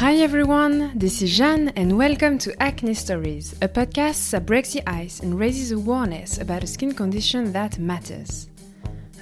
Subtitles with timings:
[0.00, 4.82] Hi everyone, this is Jeanne and welcome to Acne Stories, a podcast that breaks the
[4.88, 8.48] ice and raises awareness about a skin condition that matters.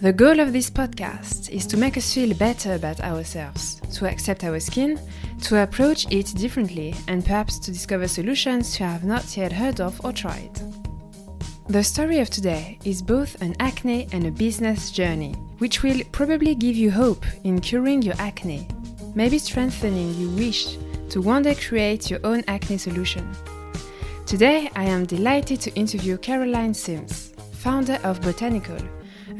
[0.01, 4.45] The goal of this podcast is to make us feel better about ourselves, to accept
[4.45, 5.01] our skin,
[5.43, 10.01] to approach it differently, and perhaps to discover solutions you have not yet heard of
[10.05, 10.61] or tried.
[11.69, 16.55] The story of today is both an acne and a business journey, which will probably
[16.55, 18.69] give you hope in curing your acne
[19.19, 23.29] maybe strengthening your wish to one day create your own acne solution.
[24.27, 28.89] Today, I am delighted to interview Caroline Sims, founder of Botanycl,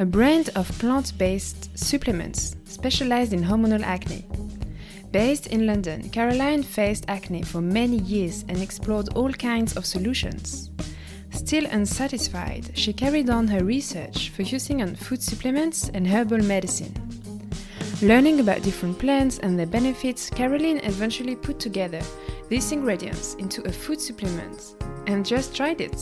[0.01, 4.27] a brand of plant based supplements specialized in hormonal acne.
[5.13, 10.73] Based in London, Caroline faced acne for many years and explored all kinds of solutions.
[11.31, 17.08] Still unsatisfied, she carried on her research, focusing on food supplements and herbal medicine.
[18.01, 22.01] Learning about different plants and their benefits, Caroline eventually put together
[22.49, 24.77] these ingredients into a food supplement
[25.09, 26.01] and just tried it.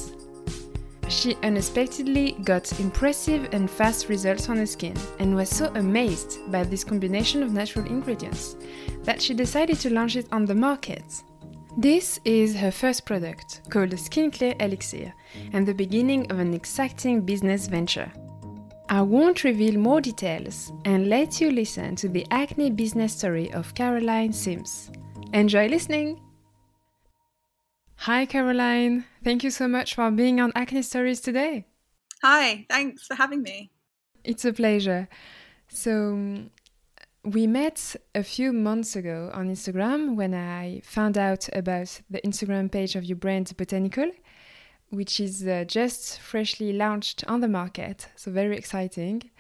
[1.09, 6.65] She unexpectedly got impressive and fast results on her skin and was so amazed by
[6.65, 8.57] this combination of natural ingredients
[9.05, 11.23] that she decided to launch it on the market.
[11.79, 15.15] This is her first product, called Skin Clear Elixir,
[15.55, 18.13] and the beginning of an exciting business venture.
[18.89, 23.75] I won't reveal more details and let you listen to the acne business story of
[23.75, 24.93] Caroline Sims.
[25.33, 26.21] Enjoy listening!
[27.97, 29.05] Hi, Caroline.
[29.25, 31.67] Thank you so much for being on Acne Stories today.
[32.23, 33.73] Hi, thanks for having me.
[34.23, 35.09] It's a pleasure.
[35.69, 36.51] So, um,
[37.25, 42.71] we met a few months ago on Instagram when I found out about the Instagram
[42.71, 44.13] page of your brand Botanycl
[44.91, 48.09] which is uh, just freshly launched on the market.
[48.17, 49.31] So, very exciting.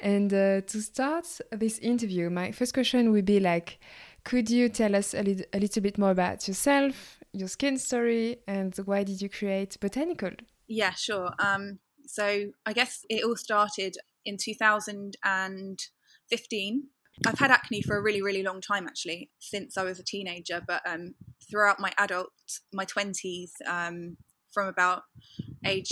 [0.00, 3.78] And uh, to start this interview, my first question would be like,
[4.24, 8.38] could you tell us a, li- a little bit more about yourself, your skin story,
[8.46, 10.40] and why did you create Botanycl?
[10.66, 11.32] Yeah, sure.
[11.38, 16.82] Um, so, I guess it all started in 2015.
[17.26, 20.62] I've had acne for a really, really long time, actually, since I was a teenager.
[20.66, 21.14] But um,
[21.50, 22.30] throughout my adult,
[22.72, 24.16] my 20s, um,
[24.52, 25.02] from about
[25.64, 25.90] age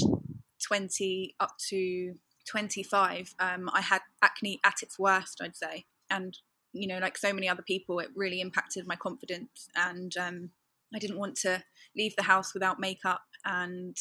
[0.67, 2.15] 20 up to
[2.49, 5.85] 25, um, I had acne at its worst, I'd say.
[6.11, 6.37] And,
[6.73, 9.69] you know, like so many other people, it really impacted my confidence.
[9.75, 10.51] And um,
[10.95, 11.63] I didn't want to
[11.97, 13.97] leave the house without makeup and,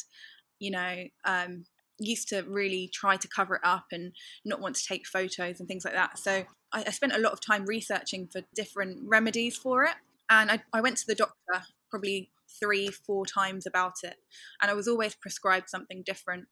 [0.60, 1.66] you know, um,
[2.00, 4.12] used to really try to cover it up and
[4.44, 6.20] not want to take photos and things like that.
[6.20, 9.96] So I, I spent a lot of time researching for different remedies for it.
[10.30, 14.16] And I, I went to the doctor probably three, four times about it.
[14.62, 16.46] And I was always prescribed something different.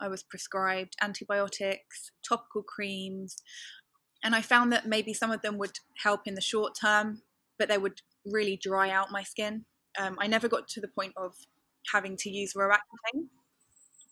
[0.00, 3.36] I was prescribed antibiotics, topical creams,
[4.22, 7.22] and I found that maybe some of them would help in the short term,
[7.58, 9.64] but they would really dry out my skin.
[9.98, 11.34] Um, I never got to the point of
[11.92, 13.28] having to use Roaccutane,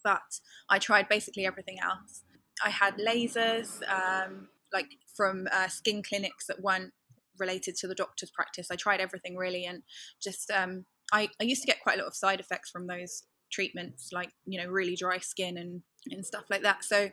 [0.02, 2.24] but I tried basically everything else.
[2.64, 6.92] I had lasers, um, like from uh, skin clinics that weren't
[7.38, 8.68] related to the doctor's practice.
[8.70, 9.82] I tried everything really, and
[10.20, 13.22] just um, I, I used to get quite a lot of side effects from those
[13.50, 16.84] treatments, like you know, really dry skin and and stuff like that.
[16.84, 17.10] So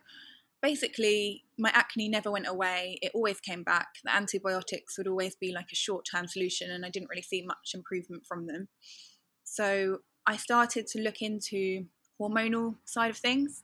[0.62, 2.98] basically, my acne never went away.
[3.02, 3.88] It always came back.
[4.04, 7.44] The antibiotics would always be like a short term solution, and I didn't really see
[7.46, 8.68] much improvement from them.
[9.44, 11.86] So I started to look into
[12.20, 13.64] hormonal side of things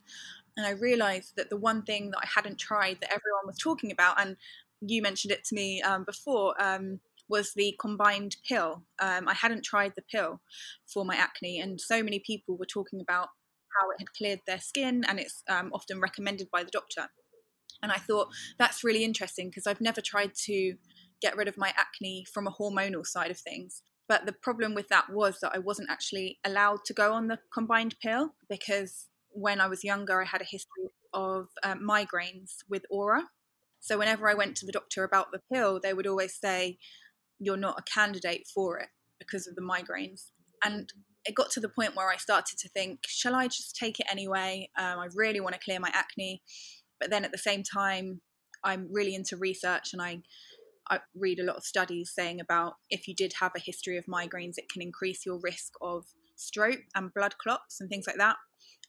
[0.58, 3.92] and I realized that the one thing that I hadn't tried that everyone was talking
[3.92, 4.36] about, and
[4.82, 7.00] you mentioned it to me um, before, um,
[7.32, 8.84] was the combined pill.
[9.02, 10.42] Um, I hadn't tried the pill
[10.86, 13.30] for my acne, and so many people were talking about
[13.80, 17.08] how it had cleared their skin, and it's um, often recommended by the doctor.
[17.82, 18.28] And I thought
[18.60, 20.76] that's really interesting because I've never tried to
[21.22, 23.82] get rid of my acne from a hormonal side of things.
[24.08, 27.40] But the problem with that was that I wasn't actually allowed to go on the
[27.54, 32.84] combined pill because when I was younger, I had a history of uh, migraines with
[32.90, 33.30] aura.
[33.80, 36.78] So whenever I went to the doctor about the pill, they would always say,
[37.42, 38.90] you're not a candidate for it
[39.20, 40.28] because of the migraines.
[40.64, 40.88] And
[41.26, 44.06] it got to the point where I started to think, shall I just take it
[44.10, 44.70] anyway?
[44.78, 46.44] Um, I really want to clear my acne.
[47.00, 48.22] But then at the same time,
[48.64, 50.22] I'm really into research and I,
[50.90, 54.06] I read a lot of studies saying about if you did have a history of
[54.06, 56.06] migraines, it can increase your risk of
[56.36, 58.36] stroke and blood clots and things like that.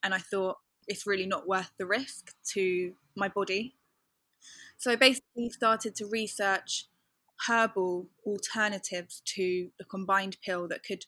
[0.05, 0.57] And I thought
[0.89, 3.77] it's really not worth the risk to my body.
[4.77, 6.89] So I basically started to research
[7.47, 11.05] herbal alternatives to the combined pill that could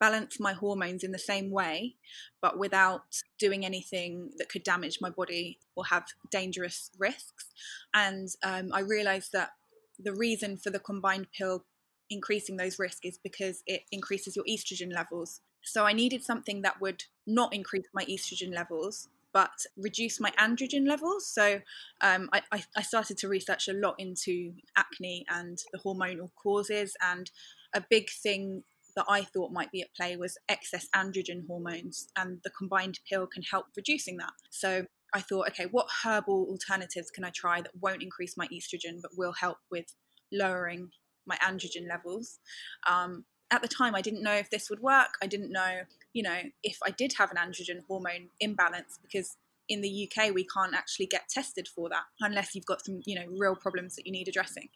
[0.00, 1.94] balance my hormones in the same way,
[2.42, 7.46] but without doing anything that could damage my body or have dangerous risks.
[7.94, 9.50] And um, I realized that
[9.98, 11.64] the reason for the combined pill
[12.10, 15.40] increasing those risks is because it increases your estrogen levels.
[15.62, 20.86] So I needed something that would not increase my estrogen levels, but reduce my androgen
[20.86, 21.28] levels.
[21.28, 21.60] So
[22.00, 26.94] um, I, I, started to research a lot into acne and the hormonal causes.
[27.02, 27.30] And
[27.74, 28.62] a big thing
[28.96, 33.26] that I thought might be at play was excess androgen hormones, and the combined pill
[33.26, 34.32] can help reducing that.
[34.50, 39.00] So I thought, okay, what herbal alternatives can I try that won't increase my estrogen
[39.02, 39.86] but will help with
[40.32, 40.90] lowering
[41.26, 42.38] my androgen levels?
[42.88, 45.14] Um, at the time, I didn't know if this would work.
[45.22, 45.82] I didn't know,
[46.14, 49.36] you know, if I did have an androgen hormone imbalance because
[49.68, 53.14] in the UK we can't actually get tested for that unless you've got some, you
[53.14, 54.68] know, real problems that you need addressing.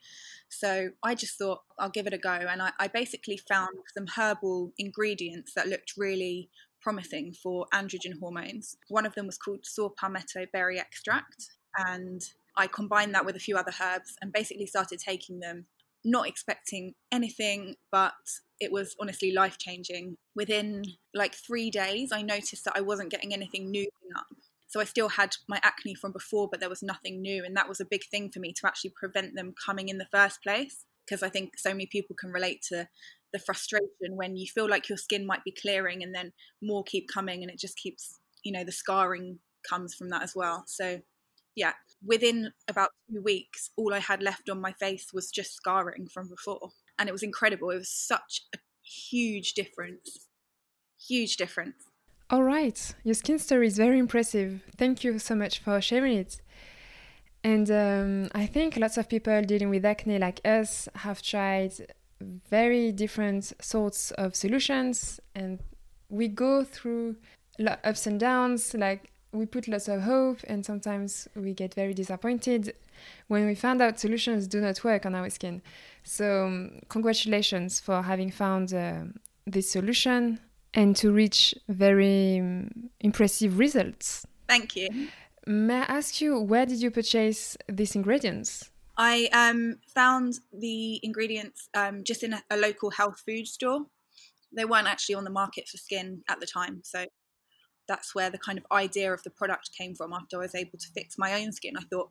[0.48, 4.06] So I just thought I'll give it a go, and I, I basically found some
[4.16, 6.50] herbal ingredients that looked really
[6.80, 8.76] promising for androgen hormones.
[8.88, 12.22] One of them was called saw palmetto berry extract, and
[12.56, 15.66] I combined that with a few other herbs and basically started taking them,
[16.04, 18.14] not expecting anything, but
[18.60, 20.16] it was honestly life changing.
[20.34, 20.84] Within
[21.14, 23.86] like three days, I noticed that I wasn't getting anything new
[24.16, 24.26] up.
[24.68, 27.44] So I still had my acne from before, but there was nothing new.
[27.44, 30.08] And that was a big thing for me to actually prevent them coming in the
[30.12, 30.84] first place.
[31.06, 32.86] Because I think so many people can relate to
[33.32, 37.08] the frustration when you feel like your skin might be clearing and then more keep
[37.12, 40.64] coming and it just keeps, you know, the scarring comes from that as well.
[40.66, 41.00] So
[41.54, 41.72] yeah,
[42.04, 46.28] within about two weeks, all I had left on my face was just scarring from
[46.28, 47.70] before and it was incredible.
[47.70, 50.28] It was such a huge difference.
[51.06, 51.76] Huge difference.
[52.30, 52.94] All right.
[53.04, 54.64] Your skin story is very impressive.
[54.76, 56.40] Thank you so much for sharing it.
[57.44, 61.72] And um, I think lots of people dealing with acne like us have tried
[62.20, 65.60] very different sorts of solutions and
[66.08, 67.16] we go through
[67.84, 72.74] ups and downs like we put lots of hope and sometimes we get very disappointed
[73.28, 75.62] when we find out solutions do not work on our skin.
[76.02, 79.00] So, um, congratulations for having found uh,
[79.46, 80.40] this solution
[80.74, 84.26] and to reach very um, impressive results.
[84.48, 85.08] Thank you.
[85.46, 88.70] May I ask you, where did you purchase these ingredients?
[88.96, 93.86] I um, found the ingredients um, just in a, a local health food store.
[94.52, 96.80] They weren't actually on the market for skin at the time.
[96.82, 97.06] So
[97.88, 100.78] that's where the kind of idea of the product came from after I was able
[100.78, 101.74] to fix my own skin.
[101.76, 102.10] I thought,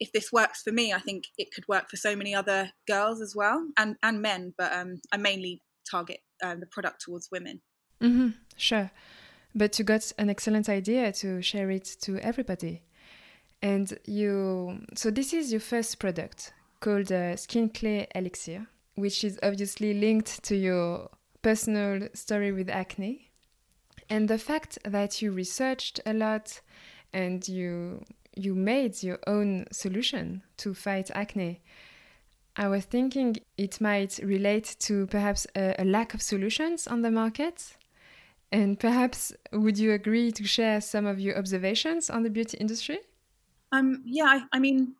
[0.00, 3.20] if this works for me, I think it could work for so many other girls
[3.20, 7.60] as well and, and men, but um, I mainly target uh, the product towards women.
[8.00, 8.90] Mm-hmm, sure.
[9.54, 12.82] But you got an excellent idea to share it to everybody.
[13.62, 18.66] And you, so this is your first product called uh, Skin Clear Elixir,
[18.96, 21.08] which is obviously linked to your
[21.40, 23.30] personal story with acne.
[24.08, 26.60] And the fact that you researched a lot
[27.12, 28.04] and you
[28.36, 31.60] you made your own solution to fight acne.
[32.56, 37.10] I was thinking it might relate to perhaps a, a lack of solutions on the
[37.10, 37.76] market.
[38.52, 42.98] And perhaps would you agree to share some of your observations on the beauty industry?
[43.72, 44.94] Um, yeah, I, I mean,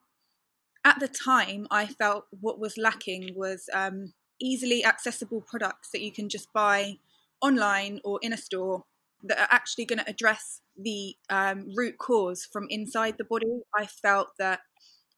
[0.84, 6.10] at the time, I felt what was lacking was um, easily accessible products that you
[6.10, 6.98] can just buy
[7.40, 8.84] online or in a store
[9.24, 13.60] that are actually going to address the um, root cause from inside the body.
[13.76, 14.60] I felt that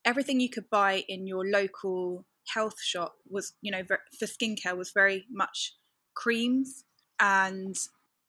[0.04, 4.92] everything you could buy in your local health shop was, you know, for skincare was
[4.92, 5.74] very much
[6.14, 6.84] creams,
[7.20, 7.74] and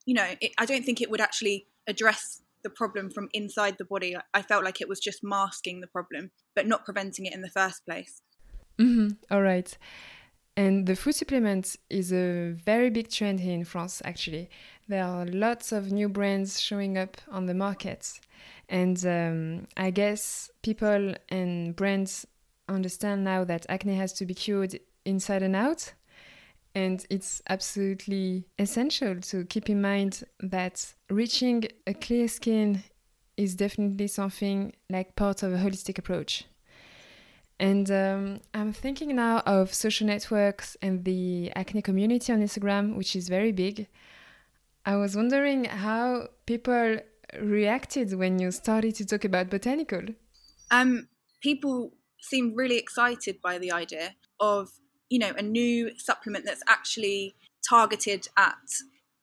[0.06, 3.86] you know, it, I don't think it would actually address the problem from inside the
[3.86, 4.16] body.
[4.34, 7.50] I felt like it was just masking the problem, but not preventing it in the
[7.50, 8.22] first place.
[8.80, 9.16] Mm-hmm.
[9.32, 9.78] All right.
[10.58, 14.50] And the food supplements is a very big trend here in France, actually.
[14.88, 18.20] There are lots of new brands showing up on the market.
[18.68, 22.26] And um, I guess people and brands
[22.68, 25.94] understand now that acne has to be cured inside and out.
[26.74, 32.84] And it's absolutely essential to keep in mind that reaching a clear skin
[33.38, 36.46] is definitely something like part of a holistic approach.
[37.60, 43.16] And um, I'm thinking now of social networks and the acne community on Instagram, which
[43.16, 43.88] is very big.
[44.86, 47.00] I was wondering how people
[47.40, 50.16] reacted when you started to talk about Botanycl.
[50.72, 51.08] Um,
[51.42, 54.70] people seemed really excited by the idea of,
[55.10, 57.36] you know, a new supplement that's actually
[57.68, 58.56] targeted at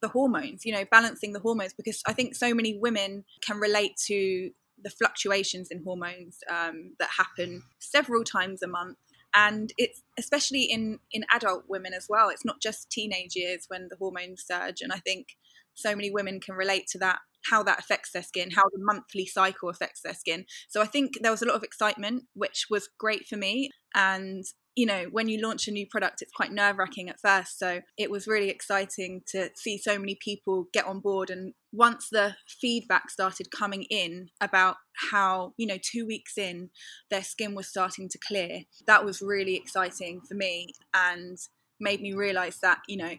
[0.03, 3.97] the hormones, you know, balancing the hormones, because I think so many women can relate
[4.07, 4.51] to
[4.83, 8.99] the fluctuations in hormones um, that happen several times a month.
[9.35, 13.89] And it's especially in in adult women as well it's not just teenage years when
[13.91, 14.81] the hormones surge.
[14.81, 15.29] And i think
[15.75, 17.19] so many women can relate to that
[17.51, 20.45] how that affects their skin how the monthly cycle affects their skin.
[20.69, 23.71] So i think there was a lot of excitement which was great for me.
[23.93, 24.45] And
[24.77, 27.59] you know, when you launch a new product, it's quite nerve wracking at first.
[27.59, 31.31] So it was really exciting to see so many people get on board.
[31.31, 34.77] And once the feedback started coming in about
[35.11, 36.71] how, you know, two weeks in,
[37.09, 41.39] their skin was starting to clear, that was really exciting for me and
[41.79, 43.15] made me realize that, you know,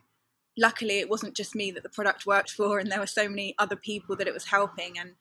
[0.58, 3.56] luckily it wasn't just me that the product worked for, and there were so many
[3.58, 5.00] other people that it was helping.
[5.00, 5.12] And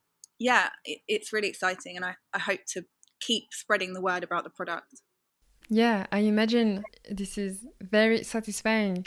[0.40, 1.94] yeah, it, it's really exciting.
[1.94, 2.84] And I, I hope to
[3.20, 5.00] keep spreading the word about the product.
[5.68, 9.06] Yeah, I imagine this is very satisfying.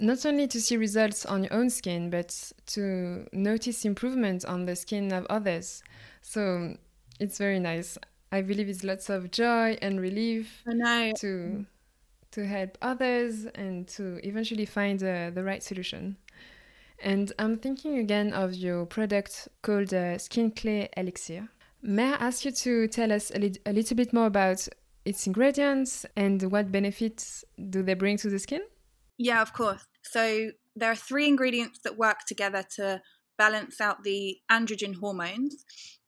[0.00, 4.74] Not only to see results on your own skin, but to notice improvement on the
[4.74, 5.82] skin of others.
[6.20, 6.76] So
[7.20, 7.96] it's very nice.
[8.32, 10.62] I believe it's lots of joy and relief
[11.18, 11.66] to
[12.32, 16.16] to help others and to eventually find uh, the right solution.
[17.00, 21.48] And I'm thinking again of your product called uh, Skin Clear Elixir.
[21.82, 24.66] May I ask you to tell us a, li- a little bit more about
[25.04, 28.62] its ingredients and what benefits do they bring to the skin?
[29.18, 29.86] Yeah, of course.
[30.02, 33.00] So there are three ingredients that work together to
[33.38, 35.64] balance out the androgen hormones,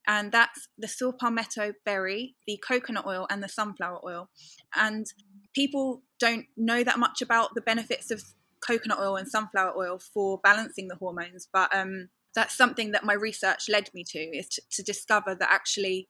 [0.07, 4.29] and that's the saw palmetto berry, the coconut oil, and the sunflower oil.
[4.75, 5.05] And
[5.53, 8.23] people don't know that much about the benefits of
[8.65, 13.13] coconut oil and sunflower oil for balancing the hormones, but um, that's something that my
[13.13, 16.07] research led me to is to, to discover that actually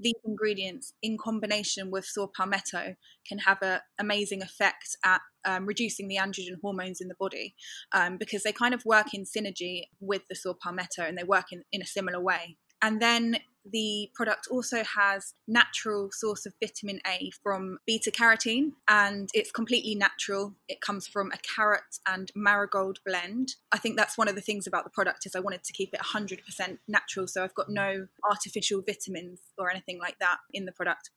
[0.00, 2.94] these ingredients in combination with saw palmetto
[3.26, 7.54] can have an amazing effect at um, reducing the androgen hormones in the body
[7.92, 11.46] um, because they kind of work in synergy with the saw palmetto and they work
[11.52, 12.56] in, in a similar way.
[12.82, 19.28] And then the product also has natural source of vitamin A from beta carotene and
[19.34, 20.54] it's completely natural.
[20.68, 23.56] It comes from a carrot and marigold blend.
[23.72, 25.92] I think that's one of the things about the product is I wanted to keep
[25.92, 30.72] it 100% natural so I've got no artificial vitamins or anything like that in the
[30.72, 31.10] product.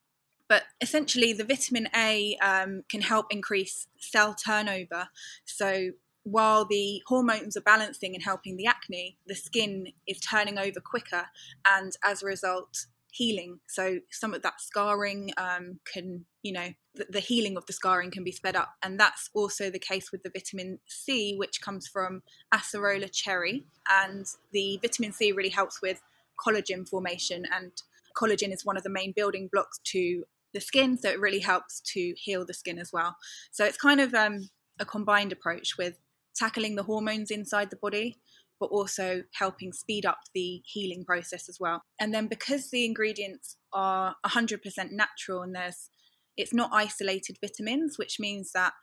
[0.49, 5.07] But essentially, the vitamin A um, can help increase cell turnover.
[5.45, 5.91] So
[6.23, 11.25] while the hormones are balancing and helping the acne, the skin is turning over quicker
[11.67, 13.59] and as a result, healing.
[13.67, 18.09] So some of that scarring um, can, you know, the, the, healing of the scarring
[18.09, 18.73] can be sped up.
[18.81, 23.65] And that's also the case with the vitamin C, which comes from acerola cherry.
[23.89, 26.01] And the vitamin C really helps with
[26.43, 27.45] collagen formation.
[27.53, 27.71] And
[28.17, 30.97] collagen is one of the main building blocks to the skin.
[30.97, 33.15] So it really helps to heal the skin as well.
[33.51, 34.49] So it's kind of um,
[34.79, 35.99] a combined approach with
[36.35, 38.17] tackling the hormones inside the body,
[38.59, 41.81] but also helping speed up the healing process as well.
[41.99, 44.59] And then because the ingredients are 100%
[44.91, 45.89] natural and there's
[46.35, 48.73] it's not isolated vitamins, which means that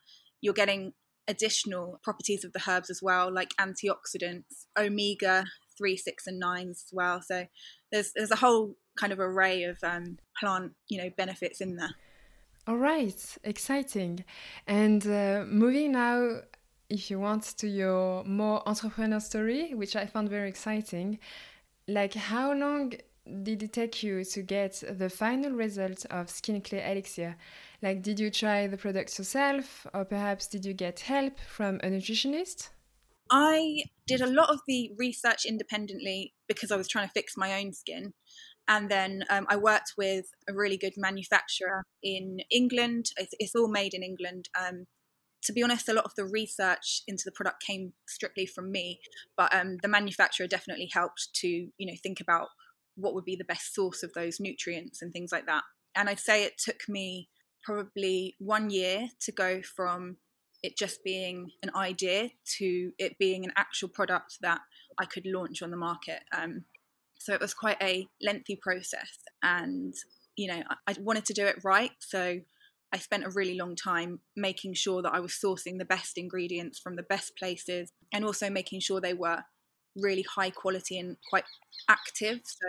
[0.41, 0.93] you're getting
[1.27, 5.45] additional properties of the herbs as well, like antioxidants, omega
[5.77, 7.23] 3, 6, and 9s as well.
[7.23, 7.47] So
[7.91, 11.95] there's there's a whole kind of array of um, plant, you know, benefits in there.
[12.67, 14.25] All right, exciting.
[14.67, 16.43] And uh, moving now
[16.91, 21.19] if you want, to your more entrepreneur story, which I found very exciting.
[21.89, 22.93] Like, how long
[23.43, 27.37] did it take you to get the final result of Skin Clear Elixir?
[27.81, 31.87] Like, did you try the product yourself, or perhaps did you get help from a
[31.87, 32.71] nutritionist?
[33.31, 37.61] I did a lot of the research independently because I was trying to fix my
[37.61, 38.13] own skin.
[38.67, 43.07] And then um, I worked with a really good manufacturer in England.
[43.17, 44.49] It's, it's all made in England.
[44.61, 44.87] Um,
[45.45, 49.01] to be honest, a lot of the research into the product came strictly from me,
[49.37, 52.49] but um, the manufacturer definitely helped to you know think about
[52.97, 55.63] what would be the best source of those nutrients and things like that.
[55.95, 57.29] And I'd say it took me
[57.65, 60.17] probably one year to go from
[60.63, 64.61] it just being an idea to it being an actual product that
[64.99, 66.21] I could launch on the market.
[66.37, 66.65] Um,
[67.19, 69.95] so it was quite a lengthy process, and
[70.37, 71.93] you know I, I wanted to do it right.
[72.01, 72.41] So
[72.93, 76.79] I spent a really long time making sure that I was sourcing the best ingredients
[76.79, 79.45] from the best places and also making sure they were
[79.97, 81.45] really high quality and quite
[81.89, 82.41] active.
[82.45, 82.67] So,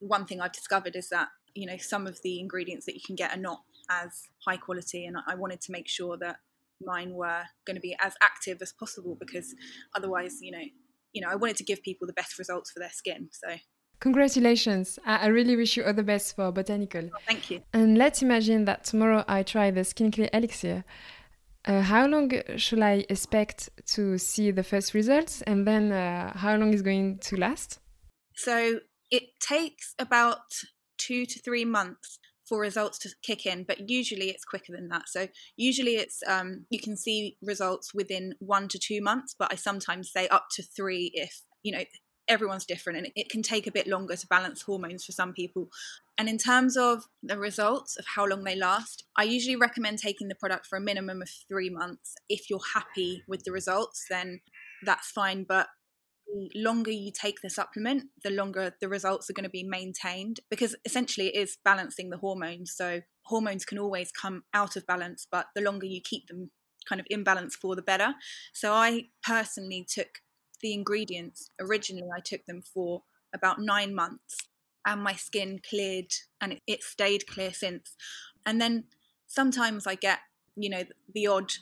[0.00, 3.16] one thing I've discovered is that, you know, some of the ingredients that you can
[3.16, 5.06] get are not as high quality.
[5.06, 6.36] And I wanted to make sure that
[6.80, 9.54] mine were going to be as active as possible because
[9.94, 10.64] otherwise, you know,
[11.12, 13.28] you know, I wanted to give people the best results for their skin.
[13.32, 13.56] So
[14.00, 14.98] Congratulations.
[15.04, 17.10] I, really wish you all the best for Botanycl.
[17.14, 17.60] Oh, thank you.
[17.74, 20.84] And let's imagine that tomorrow I try the Skin Clear Elixir.
[21.66, 25.42] Uh, how long should I expect to see the first results?
[25.42, 27.78] And then uh, how long is going to last?
[28.34, 28.80] So
[29.10, 30.38] it takes about
[30.96, 35.08] two to three months for results to kick in, but usually it's quicker than that.
[35.08, 39.56] So usually it's um, you can see results within one to two months, but I
[39.56, 41.84] sometimes say up to three if you know
[42.30, 45.68] everyone's different and it can take a bit longer to balance hormones for some people.
[46.16, 50.28] And in terms of the results of how long they last, I usually recommend taking
[50.28, 52.14] the product for a minimum of three months.
[52.28, 54.40] If you're happy with the results, then
[54.86, 55.44] that's fine.
[55.44, 55.66] But
[56.26, 60.40] the longer you take the supplement, the longer the results are going to be maintained
[60.48, 62.72] because essentially it is balancing the hormones.
[62.76, 66.50] So hormones can always come out of balance, but the longer you keep them
[66.88, 68.14] kind of in balance for, the better.
[68.52, 70.20] So I personally took
[70.62, 71.50] the ingredients.
[71.60, 73.02] Originally, I took them for
[73.34, 74.36] about nine months
[74.86, 77.94] and my skin cleared and it, it stayed clear since.
[78.46, 78.84] And then
[79.26, 80.20] sometimes I get,
[80.56, 81.52] you know, the odd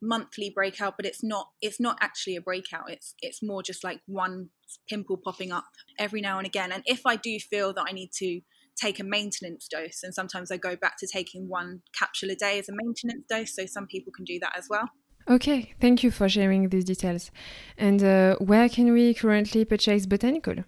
[0.00, 4.00] monthly breakout but it's not it's not actually a breakout it's it's more just like
[4.06, 4.48] one
[4.88, 5.64] pimple popping up
[5.98, 8.40] every now and again and if i do feel that i need to
[8.80, 12.60] take a maintenance dose and sometimes i go back to taking one capsule a day
[12.60, 14.88] as a maintenance dose so some people can do that as well
[15.28, 17.30] okay thank you for sharing these details
[17.76, 20.64] and uh, where can we currently purchase botanycl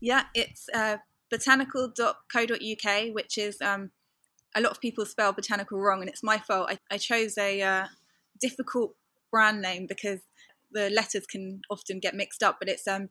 [0.00, 0.96] yeah it's uh,
[1.32, 3.90] botanycl.co.uk which is um,
[4.54, 7.62] a lot of people spell Botanycl wrong and it's my fault i, I chose a
[7.62, 7.86] uh,
[8.40, 8.94] difficult
[9.30, 10.20] brand name because
[10.72, 13.08] the letters can often get mixed up, but it's um,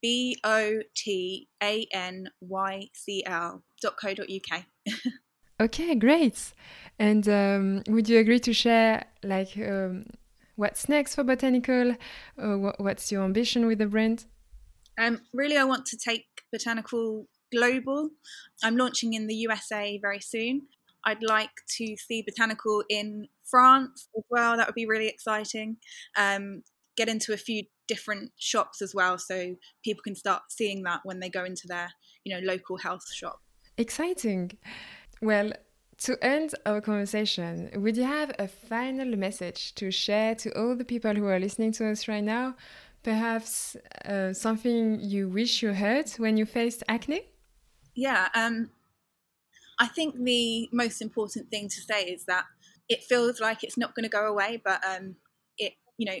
[0.00, 4.64] B O T A N Y C L dot co dot uk.
[5.60, 6.52] okay, great.
[6.98, 10.04] And um, would you agree to share like um,
[10.56, 11.96] what's next for Botanycl?
[12.38, 14.26] Uh, what's your ambition with the brand?
[15.00, 18.10] Um, really, I want to take Botanycl global.
[18.62, 20.62] I'm launching in the USA very soon.
[21.04, 24.56] I'd like to see Botanycl in France as well.
[24.56, 25.76] That would be really exciting.
[26.16, 26.62] Um,
[26.96, 31.20] get into a few different shops as well, so people can start seeing that when
[31.20, 31.90] they go into their,
[32.24, 33.40] you know, local health shop.
[33.78, 34.52] Exciting.
[35.20, 35.52] Well,
[36.04, 40.84] to end our conversation, would you have a final message to share to all the
[40.84, 42.56] people who are listening to us right now?
[43.02, 47.22] Perhaps uh, something you wish you heard when you faced acne?
[47.94, 48.70] Yeah, um,
[49.78, 52.44] I think the most important thing to say is that
[52.88, 55.16] it feels like it's not going to go away, but um,
[55.56, 56.18] it, you know,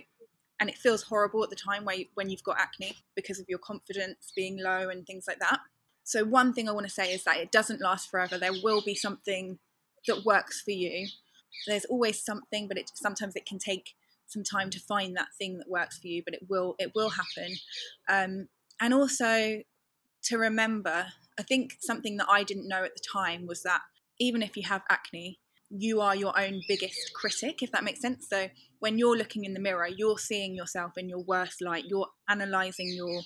[0.60, 3.46] and it feels horrible at the time where you, when you've got acne because of
[3.48, 5.58] your confidence being low and things like that.
[6.04, 8.38] So one thing I want to say is that it doesn't last forever.
[8.38, 9.58] There will be something
[10.06, 11.08] that works for you.
[11.66, 13.94] There's always something, but it sometimes it can take
[14.26, 16.22] some time to find that thing that works for you.
[16.24, 17.56] But it will it will happen.
[18.08, 18.48] Um,
[18.80, 19.62] and also
[20.24, 21.06] to remember,
[21.38, 23.82] I think something that I didn't know at the time was that
[24.18, 25.38] even if you have acne,
[25.70, 28.28] you are your own biggest critic, if that makes sense.
[28.28, 31.86] So when you're looking in the mirror, you're seeing yourself in your worst light.
[31.86, 33.22] You're analyzing your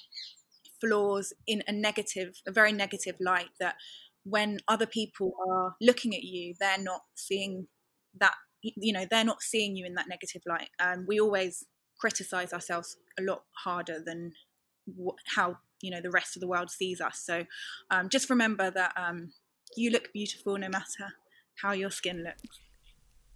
[0.81, 3.49] flaws in a negative, a very negative light.
[3.59, 3.77] That
[4.29, 7.69] when other people are looking at you, they're not seeing
[8.19, 8.35] that.
[8.62, 10.71] You know, they're not seeing you in that negative light.
[10.81, 11.65] Um, we always
[12.01, 14.33] criticize ourselves a lot harder than
[15.35, 17.23] how you know the rest of the world sees us.
[17.25, 17.45] So
[17.91, 19.33] um, just remember that um,
[19.77, 21.15] you look beautiful no matter
[21.62, 22.59] how your skin looks.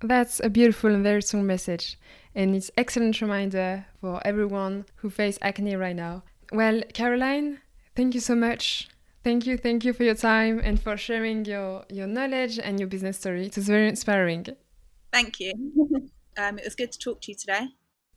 [0.03, 1.99] That's a beautiful and very strong message,
[2.35, 6.25] and it's excellent reminder for everyone who face acne right now.
[6.53, 7.61] Well, Caroline,
[7.95, 8.89] thank you so much.
[9.23, 12.89] Thank you, thank you for your time and for sharing your your knowledge and your
[12.89, 13.47] business story.
[13.47, 14.47] It was very inspiring.
[15.13, 15.53] Thank you.
[16.39, 17.67] um, it was good to talk to you today.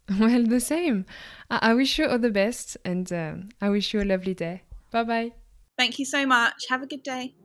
[0.20, 1.06] Well, the same.
[1.50, 4.64] I, I wish you all the best, and um, I wish you a lovely day.
[4.92, 5.32] Bye bye.
[5.78, 6.66] Thank you so much.
[6.70, 7.36] Have a good day.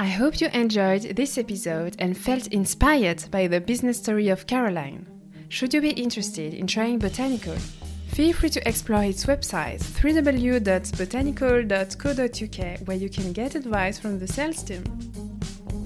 [0.00, 5.06] I hope you enjoyed this episode and felt inspired by the business story of Caroline.
[5.48, 7.58] Should you be interested in trying Botanycl,
[8.18, 14.64] feel free to explore its website www.botanycl.co.uk where you can get advice from the sales
[14.64, 14.82] team.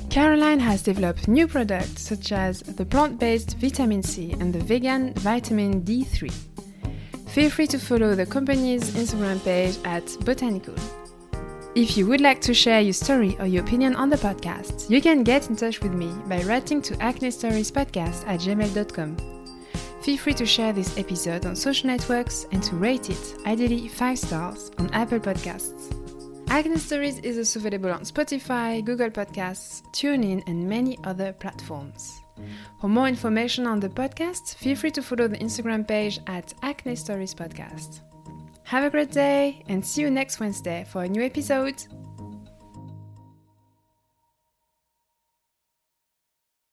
[0.08, 5.12] Caroline has developed new products such as the plant based vitamin C and the vegan
[5.16, 6.32] vitamin D3.
[7.28, 10.80] Feel free to follow the company's Instagram page at Botanycl.
[11.74, 15.02] If you would like to share your story or your opinion on the podcast, you
[15.02, 19.41] can get in touch with me by writing to acnestoriespodcast at gmail.com.
[20.02, 24.18] Feel free to share this episode on social networks and to rate it, ideally 5
[24.18, 25.96] stars, on Apple Podcasts.
[26.48, 32.20] Acne Stories is also available on Spotify, Google Podcasts, TuneIn, and many other platforms.
[32.80, 36.96] For more information on the podcast, feel free to follow the Instagram page at Acne
[36.96, 38.00] Stories Podcast.
[38.64, 41.86] Have a great day and see you next Wednesday for a new episode.